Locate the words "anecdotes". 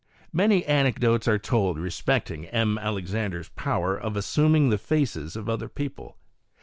0.65-1.27